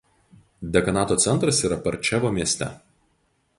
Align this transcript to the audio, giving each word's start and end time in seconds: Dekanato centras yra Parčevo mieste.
Dekanato 0.77 1.17
centras 1.25 1.61
yra 1.69 1.79
Parčevo 1.85 2.35
mieste. 2.39 2.71